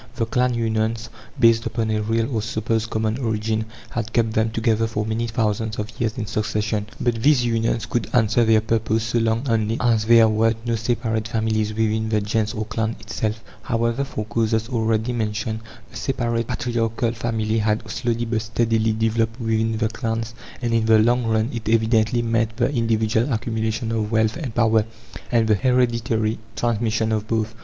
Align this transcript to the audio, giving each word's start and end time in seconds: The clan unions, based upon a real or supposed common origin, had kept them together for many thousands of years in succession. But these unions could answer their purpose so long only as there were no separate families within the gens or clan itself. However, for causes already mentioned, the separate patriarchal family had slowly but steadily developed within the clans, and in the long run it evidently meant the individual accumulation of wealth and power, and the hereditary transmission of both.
The 0.15 0.25
clan 0.25 0.55
unions, 0.55 1.09
based 1.39 1.67
upon 1.67 1.91
a 1.91 2.01
real 2.01 2.33
or 2.35 2.41
supposed 2.41 2.89
common 2.89 3.19
origin, 3.19 3.65
had 3.91 4.11
kept 4.13 4.33
them 4.33 4.49
together 4.49 4.87
for 4.87 5.05
many 5.05 5.27
thousands 5.27 5.77
of 5.77 5.91
years 6.01 6.17
in 6.17 6.25
succession. 6.25 6.87
But 6.99 7.21
these 7.21 7.45
unions 7.45 7.85
could 7.85 8.07
answer 8.11 8.43
their 8.43 8.61
purpose 8.61 9.03
so 9.03 9.19
long 9.19 9.43
only 9.47 9.77
as 9.79 10.05
there 10.05 10.27
were 10.27 10.55
no 10.65 10.73
separate 10.75 11.27
families 11.27 11.75
within 11.75 12.09
the 12.09 12.19
gens 12.19 12.51
or 12.55 12.65
clan 12.65 12.95
itself. 12.99 13.43
However, 13.61 14.03
for 14.03 14.25
causes 14.25 14.69
already 14.69 15.13
mentioned, 15.13 15.59
the 15.91 15.95
separate 15.97 16.47
patriarchal 16.47 17.11
family 17.11 17.59
had 17.59 17.87
slowly 17.87 18.25
but 18.25 18.41
steadily 18.41 18.93
developed 18.93 19.39
within 19.39 19.77
the 19.77 19.87
clans, 19.89 20.33
and 20.63 20.73
in 20.73 20.85
the 20.87 20.97
long 20.97 21.27
run 21.27 21.51
it 21.53 21.69
evidently 21.69 22.23
meant 22.23 22.57
the 22.57 22.73
individual 22.73 23.31
accumulation 23.31 23.91
of 23.91 24.11
wealth 24.11 24.35
and 24.35 24.55
power, 24.55 24.83
and 25.31 25.47
the 25.47 25.53
hereditary 25.53 26.39
transmission 26.55 27.11
of 27.11 27.27
both. 27.27 27.53